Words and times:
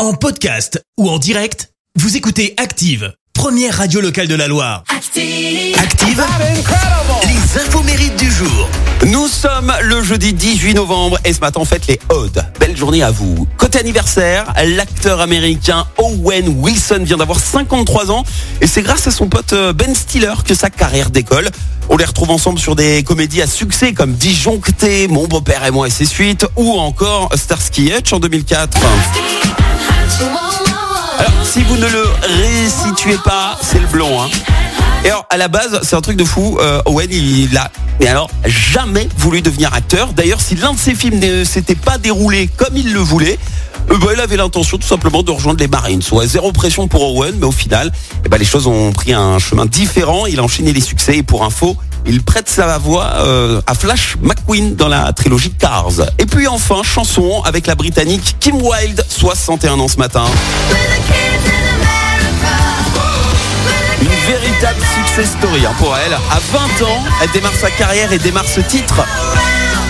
En 0.00 0.12
podcast 0.12 0.82
ou 0.98 1.08
en 1.08 1.18
direct, 1.18 1.70
vous 1.96 2.16
écoutez 2.16 2.52
Active, 2.56 3.12
première 3.32 3.76
radio 3.76 4.00
locale 4.00 4.26
de 4.26 4.34
la 4.34 4.48
Loire. 4.48 4.82
Active. 4.88 5.78
Active, 5.78 6.24
les 7.22 7.60
infos 7.60 7.82
mérites 7.84 8.16
du 8.16 8.28
jour. 8.28 8.68
Nous 9.06 9.28
sommes 9.28 9.72
le 9.82 10.02
jeudi 10.02 10.32
18 10.32 10.74
novembre 10.74 11.18
et 11.24 11.32
ce 11.32 11.38
matin 11.38 11.60
on 11.60 11.64
fête 11.64 11.86
les 11.86 12.00
Odes. 12.08 12.44
Belle 12.58 12.76
journée 12.76 13.04
à 13.04 13.12
vous. 13.12 13.46
Côté 13.56 13.78
anniversaire, 13.78 14.52
l'acteur 14.66 15.20
américain 15.20 15.86
Owen 15.98 16.48
Wilson 16.58 17.02
vient 17.04 17.18
d'avoir 17.18 17.38
53 17.38 18.10
ans 18.10 18.24
et 18.60 18.66
c'est 18.66 18.82
grâce 18.82 19.06
à 19.06 19.12
son 19.12 19.28
pote 19.28 19.52
euh, 19.52 19.72
Ben 19.72 19.94
Stiller 19.94 20.34
que 20.44 20.54
sa 20.54 20.70
carrière 20.70 21.10
décolle. 21.10 21.48
On 21.88 21.96
les 21.96 22.04
retrouve 22.04 22.30
ensemble 22.30 22.58
sur 22.58 22.74
des 22.74 23.04
comédies 23.04 23.42
à 23.42 23.46
succès 23.46 23.92
comme 23.92 24.14
Disjoncté, 24.14 25.06
Mon 25.06 25.28
beau-père 25.28 25.64
et 25.64 25.70
moi 25.70 25.86
et 25.86 25.90
ses 25.90 26.06
suites 26.06 26.46
ou 26.56 26.72
encore 26.72 27.30
Starsky 27.36 27.92
Hutch 27.92 28.12
en 28.12 28.18
2004. 28.18 28.76
Alors, 30.20 31.44
si 31.44 31.62
vous 31.62 31.76
ne 31.76 31.86
le 31.86 32.04
resituez 32.22 33.18
pas, 33.24 33.58
c'est 33.62 33.80
le 33.80 33.86
blond. 33.86 34.22
Hein. 34.22 34.28
Et 35.04 35.08
alors, 35.08 35.26
à 35.30 35.36
la 35.36 35.48
base, 35.48 35.80
c'est 35.82 35.96
un 35.96 36.00
truc 36.00 36.16
de 36.16 36.24
fou. 36.24 36.58
Euh, 36.60 36.80
Owen, 36.86 37.10
il 37.10 37.56
a, 37.56 37.70
mais 38.00 38.08
alors, 38.08 38.30
jamais 38.44 39.08
voulu 39.18 39.42
devenir 39.42 39.74
acteur. 39.74 40.12
D'ailleurs, 40.12 40.40
si 40.40 40.54
l'un 40.54 40.72
de 40.72 40.78
ses 40.78 40.94
films 40.94 41.18
ne 41.18 41.44
s'était 41.44 41.74
pas 41.74 41.98
déroulé 41.98 42.48
comme 42.48 42.76
il 42.76 42.92
le 42.92 43.00
voulait, 43.00 43.38
euh, 43.90 43.98
bah, 43.98 44.08
il 44.14 44.20
avait 44.20 44.36
l'intention 44.36 44.78
tout 44.78 44.86
simplement 44.86 45.22
de 45.22 45.30
rejoindre 45.30 45.60
les 45.60 45.68
Marines. 45.68 46.02
Soit 46.02 46.26
zéro 46.26 46.52
pression 46.52 46.88
pour 46.88 47.14
Owen, 47.14 47.34
mais 47.38 47.46
au 47.46 47.52
final, 47.52 47.92
eh 48.24 48.28
ben, 48.28 48.38
les 48.38 48.44
choses 48.44 48.66
ont 48.66 48.92
pris 48.92 49.12
un 49.12 49.38
chemin 49.38 49.66
différent. 49.66 50.26
Il 50.26 50.40
a 50.40 50.42
enchaîné 50.42 50.72
les 50.72 50.80
succès 50.80 51.18
et 51.18 51.22
pour 51.22 51.44
info, 51.44 51.76
il 52.06 52.22
prête 52.22 52.48
sa 52.48 52.78
voix 52.78 53.12
euh, 53.16 53.60
à 53.66 53.74
Flash 53.74 54.16
McQueen 54.20 54.74
dans 54.76 54.88
la 54.88 55.12
trilogie 55.12 55.52
Cars. 55.52 55.92
Et 56.18 56.26
puis 56.26 56.46
enfin, 56.46 56.82
chanson 56.82 57.42
avec 57.44 57.66
la 57.66 57.74
Britannique 57.74 58.36
Kim 58.40 58.56
Wilde, 58.56 59.04
61 59.08 59.78
ans 59.80 59.88
ce 59.88 59.96
matin. 59.96 60.24
Une 64.00 64.08
véritable 64.08 64.80
success 64.94 65.30
story 65.38 65.64
hein, 65.66 65.72
pour 65.78 65.96
elle. 65.96 66.12
À 66.12 66.40
20 66.52 66.86
ans, 66.86 67.02
elle 67.22 67.30
démarre 67.30 67.54
sa 67.54 67.70
carrière 67.70 68.12
et 68.12 68.18
démarre 68.18 68.46
ce 68.46 68.60
titre. 68.60 69.04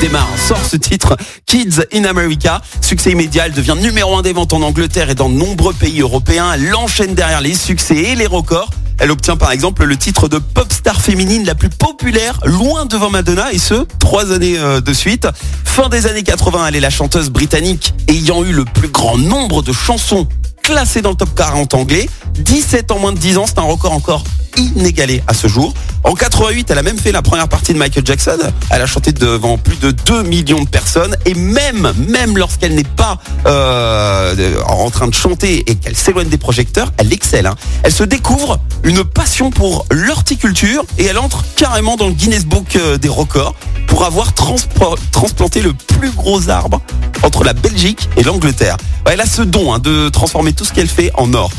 Démarre, 0.00 0.28
sort 0.36 0.64
ce 0.68 0.76
titre 0.76 1.16
Kids 1.46 1.84
in 1.94 2.04
America. 2.04 2.60
Succès 2.80 3.12
immédiat, 3.12 3.46
elle 3.46 3.52
devient 3.52 3.76
numéro 3.80 4.16
un 4.16 4.22
des 4.22 4.32
ventes 4.32 4.52
en 4.52 4.62
Angleterre 4.62 5.10
et 5.10 5.14
dans 5.14 5.28
de 5.28 5.34
nombreux 5.34 5.72
pays 5.72 6.00
européens. 6.00 6.52
Elle 6.54 6.74
enchaîne 6.74 7.14
derrière 7.14 7.40
les 7.40 7.54
succès 7.54 7.96
et 7.96 8.14
les 8.16 8.26
records. 8.26 8.70
Elle 8.98 9.10
obtient 9.10 9.36
par 9.36 9.52
exemple 9.52 9.84
le 9.84 9.96
titre 9.96 10.28
de 10.28 10.38
pop 10.38 10.72
star 10.72 11.00
féminine 11.00 11.44
la 11.44 11.54
plus 11.54 11.68
populaire, 11.68 12.40
loin 12.44 12.86
devant 12.86 13.10
Madonna, 13.10 13.52
et 13.52 13.58
ce, 13.58 13.86
trois 13.98 14.32
années 14.32 14.58
euh, 14.58 14.80
de 14.80 14.92
suite. 14.92 15.26
Fin 15.64 15.88
des 15.88 16.06
années 16.06 16.22
80, 16.22 16.66
elle 16.68 16.76
est 16.76 16.80
la 16.80 16.90
chanteuse 16.90 17.30
britannique 17.30 17.94
ayant 18.08 18.44
eu 18.44 18.52
le 18.52 18.64
plus 18.64 18.88
grand 18.88 19.18
nombre 19.18 19.62
de 19.62 19.72
chansons 19.72 20.28
classées 20.62 21.02
dans 21.02 21.10
le 21.10 21.16
top 21.16 21.34
40 21.34 21.74
anglais. 21.74 22.08
17 22.34 22.90
ans 22.90 22.98
moins 22.98 23.12
de 23.12 23.18
10 23.18 23.38
ans, 23.38 23.44
c'est 23.46 23.58
un 23.58 23.62
record 23.62 23.92
encore 23.92 24.24
inégalé 24.56 25.22
à 25.26 25.34
ce 25.34 25.48
jour. 25.48 25.74
En 26.04 26.14
88, 26.14 26.68
elle 26.70 26.78
a 26.78 26.82
même 26.82 26.98
fait 26.98 27.12
la 27.12 27.22
première 27.22 27.48
partie 27.48 27.72
de 27.72 27.78
Michael 27.78 28.04
Jackson. 28.04 28.36
Elle 28.70 28.82
a 28.82 28.86
chanté 28.86 29.12
devant 29.12 29.56
plus 29.56 29.76
de 29.76 29.92
2 29.92 30.24
millions 30.24 30.60
de 30.62 30.68
personnes 30.68 31.16
et 31.26 31.34
même, 31.34 31.92
même 32.08 32.36
lorsqu'elle 32.36 32.74
n'est 32.74 32.82
pas 32.82 33.18
euh, 33.46 34.60
en 34.66 34.90
train 34.90 35.06
de 35.06 35.14
chanter 35.14 35.62
et 35.70 35.76
qu'elle 35.76 35.94
s'éloigne 35.94 36.28
des 36.28 36.38
projecteurs, 36.38 36.90
elle 36.98 37.12
excelle. 37.12 37.46
hein. 37.46 37.54
Elle 37.84 37.92
se 37.92 38.02
découvre 38.02 38.58
une 38.82 39.04
passion 39.04 39.50
pour 39.50 39.86
l'horticulture 39.92 40.84
et 40.98 41.04
elle 41.04 41.18
entre 41.18 41.44
carrément 41.54 41.96
dans 41.96 42.08
le 42.08 42.14
Guinness 42.14 42.46
Book 42.46 42.74
euh, 42.74 42.98
des 42.98 43.08
records 43.08 43.54
pour 43.86 44.04
avoir 44.04 44.32
transplanté 44.34 45.60
le 45.60 45.72
plus 45.72 46.10
gros 46.10 46.48
arbre 46.48 46.80
entre 47.22 47.44
la 47.44 47.52
Belgique 47.52 48.08
et 48.16 48.24
l'Angleterre. 48.24 48.76
Elle 49.04 49.20
a 49.20 49.26
ce 49.26 49.42
don 49.42 49.72
hein, 49.72 49.78
de 49.78 50.08
transformer 50.08 50.52
tout 50.52 50.64
ce 50.64 50.72
qu'elle 50.72 50.88
fait 50.88 51.12
en 51.14 51.32
or. 51.34 51.50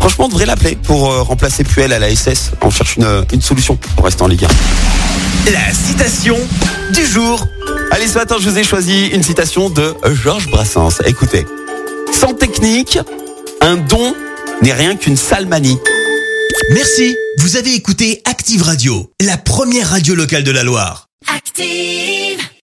Franchement, 0.00 0.26
on 0.26 0.28
devrait 0.28 0.46
l'appeler 0.46 0.76
pour 0.76 1.10
euh, 1.10 1.22
remplacer 1.22 1.64
Puel 1.64 1.92
à 1.92 1.98
la 1.98 2.14
SS. 2.14 2.52
On 2.62 2.70
cherche 2.70 2.96
une, 2.96 3.24
une 3.32 3.42
solution 3.42 3.76
pour 3.96 4.04
rester 4.04 4.22
en 4.22 4.28
Ligue 4.28 4.44
1. 4.44 4.48
La 5.52 5.72
citation 5.72 6.36
du 6.92 7.04
jour. 7.06 7.46
Allez, 7.90 8.06
ce 8.06 8.14
matin, 8.14 8.36
je 8.40 8.48
vous 8.48 8.58
ai 8.58 8.64
choisi 8.64 9.06
une 9.08 9.22
citation 9.22 9.70
de 9.70 9.94
Georges 10.22 10.48
Brassens. 10.50 11.00
Écoutez. 11.06 11.46
Sans 12.12 12.34
technique, 12.34 12.98
un 13.60 13.76
don 13.76 14.14
n'est 14.62 14.72
rien 14.72 14.96
qu'une 14.96 15.16
sale 15.16 15.46
manie. 15.46 15.78
Merci, 16.72 17.16
vous 17.38 17.56
avez 17.56 17.74
écouté 17.74 18.20
Active 18.24 18.62
Radio, 18.62 19.10
la 19.20 19.36
première 19.36 19.90
radio 19.90 20.14
locale 20.14 20.44
de 20.44 20.50
la 20.50 20.64
Loire. 20.64 21.08
Active. 21.34 22.57